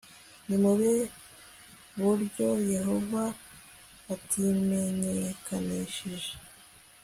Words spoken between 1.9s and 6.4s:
buryo Yehova atimenyekanishije